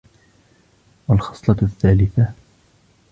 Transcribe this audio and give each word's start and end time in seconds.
وَالْخَصْلَةُ 1.07 1.55
الثَّالِثَةُ 1.61 2.33